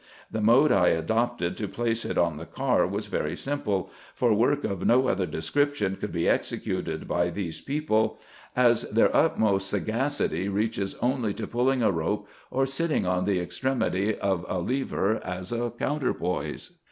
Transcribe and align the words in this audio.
The 0.31 0.41
mode 0.41 0.71
I 0.71 0.87
adopted 0.87 1.55
to 1.57 1.67
place 1.67 2.05
it 2.05 2.17
on 2.17 2.37
the 2.37 2.47
car 2.47 2.87
was 2.87 3.05
very 3.05 3.35
simple, 3.35 3.91
for 4.15 4.33
work 4.33 4.63
of 4.63 4.83
no 4.83 5.07
other 5.07 5.27
description 5.27 5.95
could 5.95 6.11
be 6.11 6.27
executed 6.27 7.07
by 7.07 7.29
these 7.29 7.61
people, 7.61 8.19
as 8.55 8.81
their 8.89 9.05
g 9.05 9.11
2 9.11 9.17
44 9.19 9.21
RESEARCHES 9.21 9.21
AND 9.21 9.25
OPERATIONS 9.29 9.69
utmost 9.69 9.69
sagacity 10.23 10.49
reaches 10.49 10.95
only 11.03 11.33
to 11.35 11.45
pulling 11.47 11.83
a 11.83 11.91
rope, 11.91 12.27
or 12.49 12.65
sitting 12.65 13.05
on 13.05 13.25
the 13.25 13.39
extremity 13.39 14.17
of 14.17 14.43
a 14.49 14.57
lever 14.57 15.21
as 15.23 15.51
a 15.51 15.69
counterpoise. 15.69 16.71